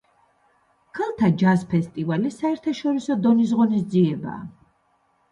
ქალთა 0.99 1.27
ჯაზ 1.41 1.65
ფესტივალი 1.73 2.31
საერთაშორისო 2.35 3.17
დონის 3.27 3.53
ღონისძიებაა. 3.59 4.41